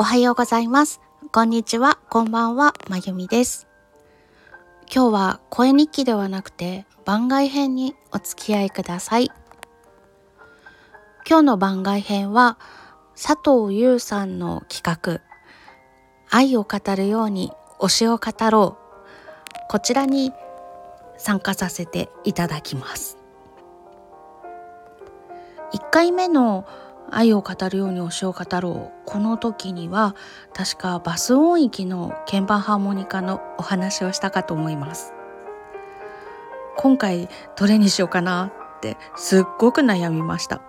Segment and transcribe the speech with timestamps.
[0.00, 0.98] おはようございます。
[1.30, 3.68] こんにちは、こんばんは、まゆみです。
[4.90, 9.30] 今日は声日記ではなくて番外編にお付き合いください。
[11.28, 12.56] 今日の番外編は
[13.14, 15.20] 佐藤優さんの企画
[16.30, 20.32] 愛を語るように推しを語ろうこちらに
[21.18, 23.18] 参加させていただきます。
[25.74, 26.66] 1回目の
[27.12, 30.14] 愛を語るように推しを語ろうこの時には
[30.54, 35.14] 確かバス音域の鍵盤ハーモニカのお話をしたかと思います。
[36.76, 40.62] 今回どれにしようかなってすっごく悩みました。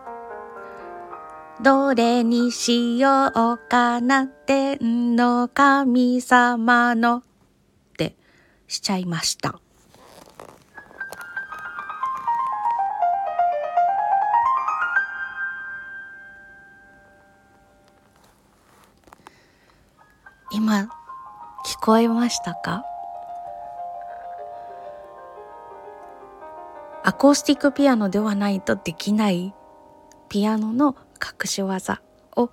[1.61, 7.23] どれにしようかな天の神様のっ
[7.97, 8.15] て
[8.67, 9.59] しちゃいました。
[21.83, 22.85] こえましたか？
[27.03, 29.55] アコースティックピアノではないとできない
[30.29, 31.99] ピアノの隠し技
[32.37, 32.51] を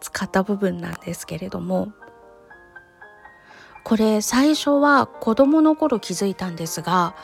[0.00, 1.92] 使った部分なんですけれども
[3.84, 7.14] これ最初は子供の頃気づいたんですが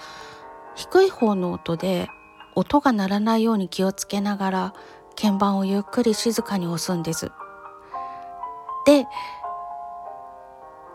[0.75, 2.09] 低い方の音で
[2.55, 4.75] 音が鳴らないように気をつけながら
[5.19, 7.33] 鍵盤をゆっくり静かに押すんです。
[8.85, 9.07] で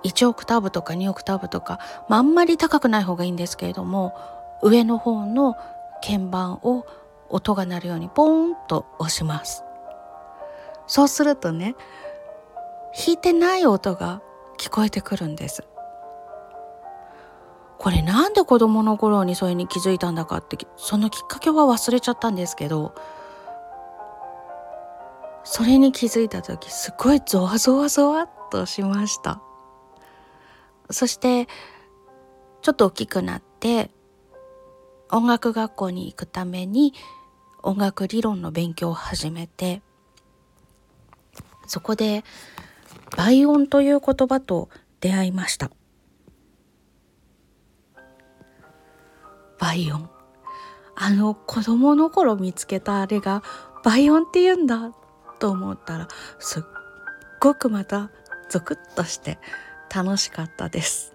[0.04, 4.16] 1オクターブとか2オクターブとか、まあ、んまり高くない方がいいんですけれども
[4.64, 5.56] 上の方の
[6.02, 6.86] 鍵盤を
[7.30, 9.64] 音が鳴るようにポーンと押します。
[10.88, 11.76] そうするとね
[12.94, 14.22] 弾いてない音が
[14.58, 15.64] 聞こえてくるんです。
[17.78, 22.94] これなんで子供の頃にそれに気づいたんだかってそのきっかけは忘れちゃったんですけど
[25.44, 29.42] それに気づいた時すごいゾワゾワゾワっとしました。
[30.91, 31.47] そして
[32.62, 33.90] ちょっと大きくなって
[35.12, 36.94] 音楽学校に行くために
[37.63, 39.81] 音楽理論の勉強を始めて
[41.68, 42.24] そこで
[43.16, 44.69] 倍音という言葉と
[45.00, 45.72] 出会いました。
[49.59, 50.09] 倍音。
[50.96, 53.44] あの子供の頃見つけたあれが
[53.84, 54.91] 倍音って言うんだ
[55.40, 56.07] と思ったら
[56.40, 56.63] すっ
[57.40, 58.12] ごくまた
[58.50, 59.40] ゾクッとして
[59.94, 61.13] 楽しかったです。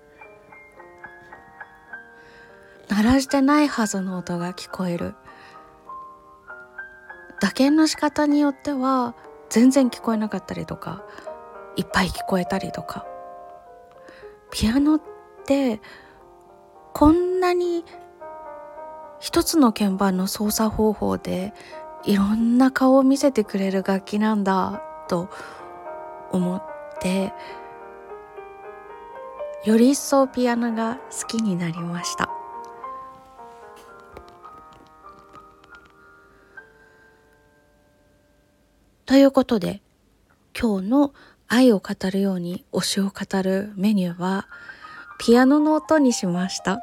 [2.88, 5.14] 鳴らしてないはずの音が聞こえる。
[7.41, 9.15] 打鍵の仕方によっては
[9.50, 11.04] 全然聞こえなかったりとか
[11.76, 13.06] いっぱい聞こえたりとか。
[14.50, 15.03] ピアノっ
[15.44, 15.81] て
[16.92, 17.84] こんなに
[19.20, 21.53] 一つの鍵盤の操作方法で
[22.04, 25.28] いろんな顔を見せてくれる楽器なんだと
[26.31, 26.62] 思っ
[27.00, 27.32] て
[29.65, 32.28] より一層ピアノが好きになりました。
[39.06, 39.83] ということで
[40.59, 41.15] 今日の
[41.49, 44.49] 愛を語るように推しを語るメニューは
[45.19, 46.81] ピアノの音にしました。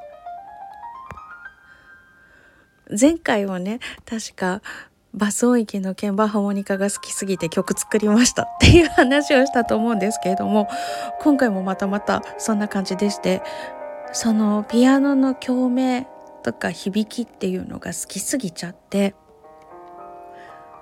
[3.00, 4.62] 前回はね確か
[5.13, 10.68] バス音域の鍵盤ハーモニカが好きすぎて曲作りましたっていう話をしたと思うんですけれども
[11.22, 13.44] 今回もまたまたそんな感じでして
[14.12, 16.07] そのピアノの共鳴
[16.44, 19.16] とか響きっていうのが好きすぎちゃって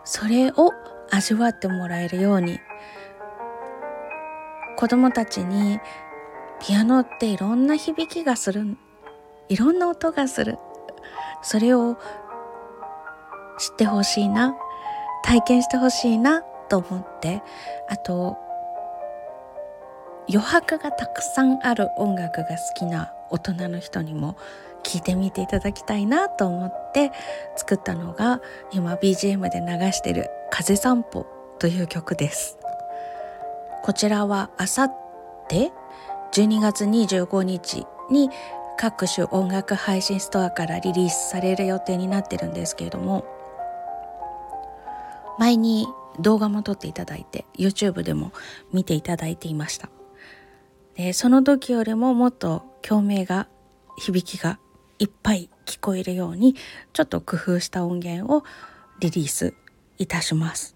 [0.06, 0.72] それを
[1.12, 2.59] 味わってもらえるように
[4.78, 5.80] 子供たちに
[6.66, 8.78] ピアノっていろんな響きがする
[9.50, 10.58] いろんな音がする。
[11.42, 11.98] それを
[13.61, 14.55] 知ってほしいな
[15.23, 17.44] 体験してほしいなと思って
[17.88, 18.38] あと
[20.27, 24.35] 余白がたくさんある音楽が好きな大人の人にも
[24.83, 27.11] 聴いてみていただきたいなと思って
[27.55, 31.27] 作ったのが今 BGM で流してる「風散歩」
[31.59, 32.57] という曲です。
[33.83, 34.95] こちらはあさっ
[35.47, 35.71] て
[36.33, 38.30] 12月25日に
[38.77, 43.24] 各種音楽配信ストアからリリースされる予定になってるんですけれども
[45.39, 45.88] 前に
[46.19, 48.31] 動画も撮っていただいて YouTube でも
[48.72, 49.89] 見ていただいていました。
[50.95, 53.48] でその時よりももっと共鳴が
[53.98, 54.60] 響きが
[55.00, 56.56] いっぱい聞こえるように
[56.94, 58.44] ちょっと工夫した音源を
[59.00, 59.54] リリース
[59.98, 60.75] いたします。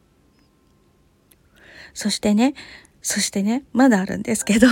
[1.94, 2.54] そしてね
[3.02, 4.68] そしてねまだあるんですけど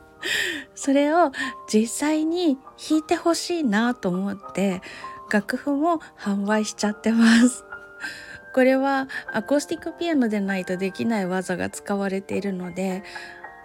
[0.74, 1.32] それを
[1.72, 2.56] 実際に
[2.88, 4.80] 弾いてほしいなと思って
[5.30, 7.67] 楽譜も販売しちゃってます。
[8.52, 13.02] これはアコースティックピアノでないとできない技が使われているので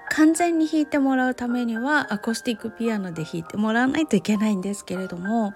[0.09, 5.53] 完全に弾いてもらうためにはアコースティックピアノで弾いてもらわないといけないんですけれども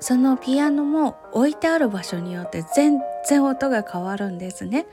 [0.00, 4.86] そのピアノも置いてある場所によって全然音が変わるんですね。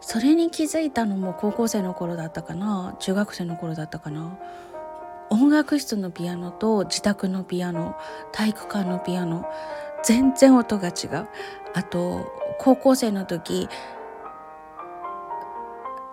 [0.00, 2.96] それに気づいたのも高校生の頃だったかな？
[3.00, 4.38] 中学生の頃だったかな？
[5.30, 7.96] 音楽室のピアノと自宅のピアノ
[8.32, 9.46] 体育館のピアノ
[10.02, 11.28] 全然音が違う。
[11.74, 12.26] あと
[12.58, 13.68] 高校生の時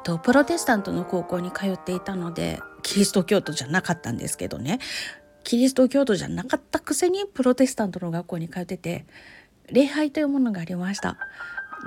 [0.03, 4.79] とプロテスタントの高校に通っていたのでキリスト教徒じゃなかったんですけどね。
[5.43, 9.05] キリスト教徒じゃなかったくせにプロテスタントの学校に通ってて
[9.71, 11.17] 礼拝というものがありました。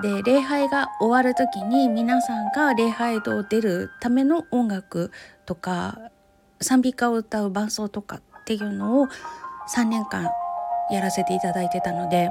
[0.01, 5.11] で礼拝が終わる時に皆さんが礼拝堂を出るための音楽
[5.45, 5.99] とか
[6.61, 9.07] 賛美歌を歌う伴奏とかっていうのを
[9.73, 10.29] 3年間
[10.91, 12.29] やらせていただいてたので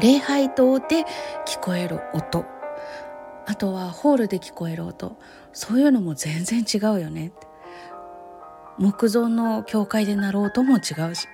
[0.00, 1.04] 礼拝堂で
[1.46, 2.44] 聞こえる音
[3.46, 5.16] あとはホールで聞こえる音
[5.52, 7.32] そういうのも全然違うよね。
[8.78, 11.28] 木造の教会で鳴る音も違うし。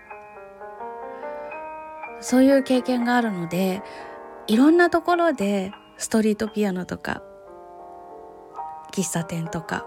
[2.21, 3.83] そういう経験があるので
[4.47, 7.21] いろんなところでストリートピアノとか
[8.93, 9.85] 喫茶店とか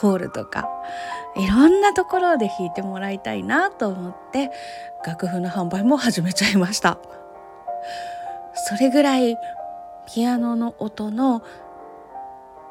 [0.00, 0.68] ホールとか
[1.36, 4.50] いろんなところで弾いてもらいたいなと思って
[5.04, 6.98] 楽譜の販売も始めちゃいました
[8.54, 9.36] それぐらい
[10.06, 11.42] ピアノの音の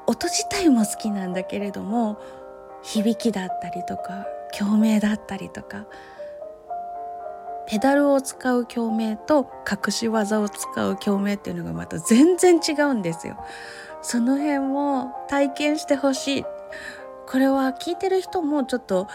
[0.06, 2.18] 音自体も好きなんだけれども
[2.82, 4.26] 響きだったりとか
[4.58, 5.86] 共鳴だったりとか
[7.68, 13.38] ペダルを使う共鳴と隠し技を使う共鳴っていうのがまた全然違うんですよ。
[14.02, 16.46] その辺も体験してほしい。
[17.28, 19.08] これは聞いてる人もちょっと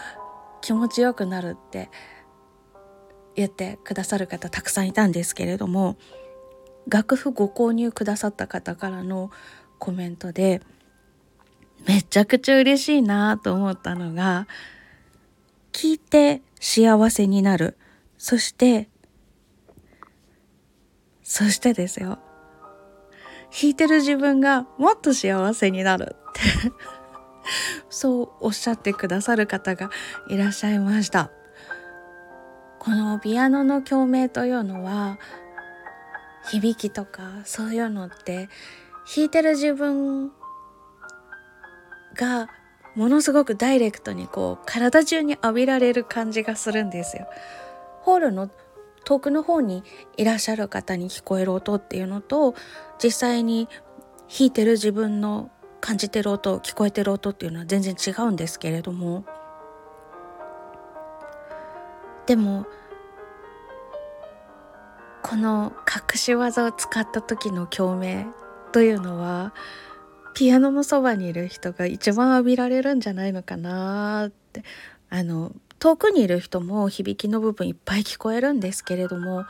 [0.61, 1.89] 気持ちよくなるって
[3.35, 5.97] 言ってくださる方たくさんいたんですけれども
[6.87, 9.31] 楽譜ご購入くださった方からの
[9.79, 10.61] コメントで
[11.87, 14.47] めちゃくちゃ嬉しいなと思ったのが
[15.71, 17.77] 聞いて幸せになる
[18.23, 18.87] そして、
[21.23, 22.19] そしてですよ。
[23.51, 26.39] 弾いてる自分がもっと幸せになるって
[27.89, 29.89] そうおっしゃってくださる方が
[30.29, 31.31] いらっしゃいました。
[32.79, 35.17] このピアノの共鳴というのは
[36.51, 38.49] 響きとかそういうのって
[39.15, 40.31] 弾いてる自分
[42.15, 42.49] が
[42.95, 47.27] ものすごくダイレクトにこう体中に浴びられる感じがするんですよ。
[48.01, 48.49] ホールの
[49.05, 49.83] 遠くの方に
[50.17, 52.53] いらっしゃる方に聞こえる音っていうのと
[53.01, 53.67] 実際に
[54.29, 55.51] 弾いてる自分の
[55.83, 59.25] 感じてる音聞こえてる音っていうのは全然違うんですけれども。
[62.25, 62.65] でも
[65.21, 68.33] この隠し技を使った時の共鳴
[68.71, 69.53] というのは
[70.33, 74.63] ピアノのそばにいる人が一番浴びられるんじゃないのかなって
[75.09, 75.51] あの
[75.83, 79.43] 遠くにいる人も響きの部分いっぱい聞こえるんですけれども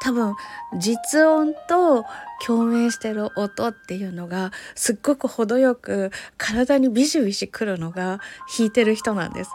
[0.00, 0.36] 多分
[0.78, 2.04] 実音と
[2.46, 8.20] 共鳴してる音っていうのがすっごく程よく体にビシビシくるのが
[8.56, 9.50] 弾いてる人なんです。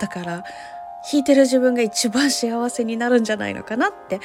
[0.00, 0.42] だから
[1.08, 4.18] 弾いてる自分が一番幸せになるんじゃないのかなって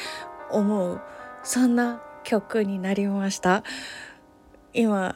[0.49, 0.99] 思う
[1.43, 3.63] そんな曲になりました。
[4.73, 5.15] 今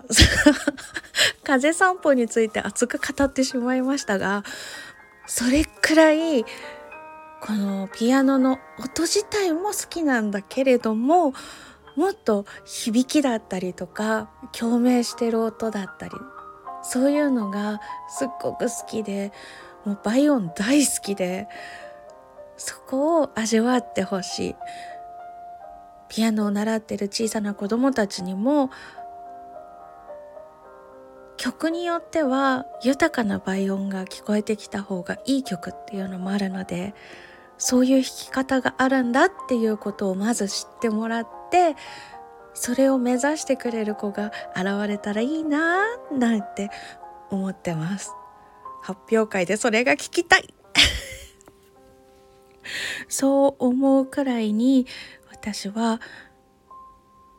[1.44, 4.44] 風散歩について熱く語ってしまいましたが
[5.28, 11.34] それくらいこのピアノの音自体も好きなんだけれども
[11.96, 16.14] もっと響きだったりとか共鳴してる音だったり
[16.84, 17.80] そういうのが
[18.10, 19.32] すっごく好きで
[19.86, 21.48] もうバイオン大好きで
[22.58, 24.56] そこを味わってほしい。
[26.08, 28.70] ピアノを習ってる小さな子供たちにも
[31.46, 36.96] 曲によっては豊かな倍音が聞こえてきた方がいい曲っていうのもあるので
[37.60, 41.76] そういう弾き方があるんだっていうことをまず知ってもらって
[42.56, 46.72] それを目指してくれる子が現れたらいいなぁなんて
[47.30, 48.12] 思ってます。
[48.82, 50.52] 発表会でそれが聞きたい。
[53.08, 54.88] そう思うくらいに
[55.30, 56.02] 私は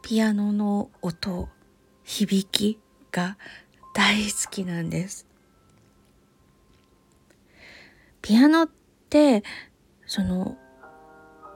[0.02, 1.48] ピアノの音
[2.04, 2.78] 響き
[3.10, 3.36] が
[3.96, 5.26] 大好きなんです。
[8.20, 8.68] ピアノっ
[9.08, 9.42] て
[10.04, 10.58] その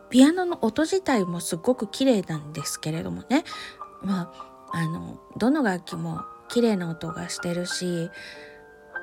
[0.09, 3.45] ピアノの音自体もすごく綺麗なんですけれどもね
[4.03, 4.33] ま
[4.73, 8.09] ああのどの楽器も綺麗な音がしてるし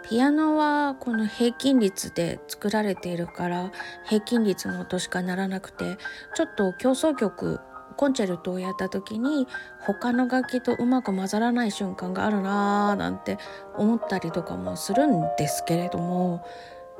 [0.09, 3.71] ピアノはこの平均率で作られているから
[4.05, 5.97] 平均率の音しかならなくて
[6.35, 7.59] ちょっと競争曲
[7.97, 9.47] コンチェルトをやった時に
[9.81, 13.37] 他の楽器とうまく混ざらない瞬間があるなーなんて
[13.75, 16.45] 思ったりとかもするんですけれども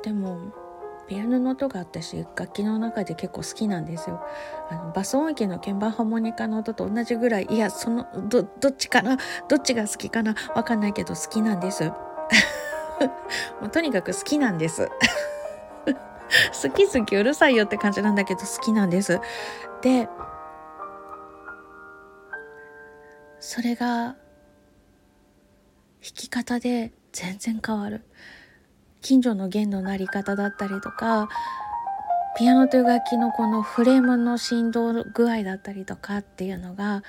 [0.03, 0.51] でも
[1.07, 4.21] ピアノの音が私楽器の中で結構好きなんですよ。
[4.69, 9.17] あのバス音域の鍵盤ハーモニカの音と同じぐらいいやそのどどっちかな？
[9.47, 10.35] どっちが好きかな？
[10.53, 11.85] わかんないけど好きなんです。
[13.61, 14.89] もうとにかく好きなんです。
[16.61, 19.21] 好き好きうるさいよって感じなんだけど好きなんです。
[19.81, 20.09] で
[23.49, 24.15] それが弾
[26.01, 28.03] き方で全然変わる。
[28.99, 31.29] 近所の弦の鳴り方だったりとか
[32.37, 37.03] ピアノという楽器のこのフレームの振動具合だったりとかっていうのが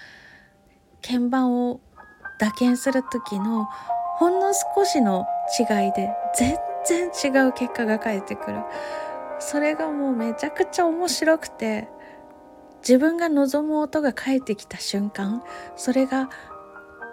[1.02, 1.80] 鍵盤を
[2.38, 3.64] 打鍵する時の
[4.18, 5.26] ほんの少しの
[5.58, 8.62] 違いで全然違う結果が返ってくる。
[9.40, 11.88] それがもうめちゃくちゃ面白くて
[12.88, 15.42] 自分が望む音が返ってきた瞬間
[15.76, 16.30] それが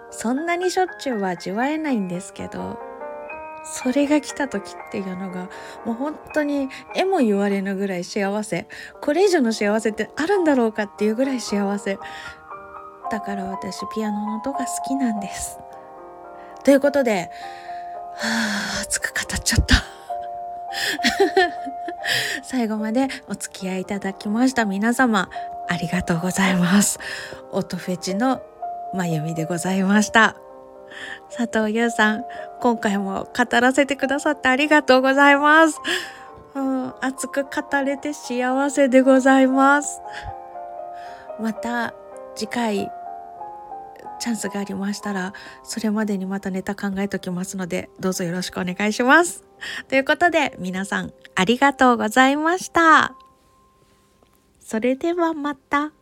[0.09, 2.79] そんなにしょっちゅうは味わえないんですけど
[3.65, 5.49] それが来た時っていうのが
[5.85, 8.67] もう本当に絵も言われぬぐらい幸せ。
[9.01, 11.97] これ以上の幸せってあるんだろうかっていうぐらい幸せ。
[13.11, 15.57] だから私ピアノの音が好きなんです。
[16.63, 17.31] ということで
[18.17, 19.84] はあ熱く語っちゃった。
[22.55, 25.29] 最後までお付き合いいただきました皆様
[25.67, 26.99] ありがとうございます。
[27.51, 28.41] 音フェチの
[28.93, 30.37] まゆみでございました。
[31.35, 32.23] 佐藤優さん
[32.61, 35.81] 今回も語らせてくださってありがとうございます、
[36.55, 37.49] うん、熱く語
[37.83, 39.99] れて幸せでございます。
[41.41, 41.93] また
[42.37, 42.89] 次回
[44.21, 45.33] チャンスがありましたら
[45.63, 49.44] それまでにまたネタ考えときますのでどうぞよろしくお願いします。
[49.87, 53.15] ということで皆さんありがとうございました
[54.59, 55.94] それではまた。